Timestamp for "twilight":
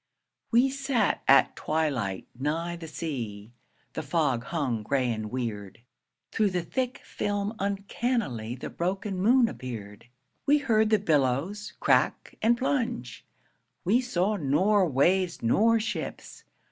1.55-2.25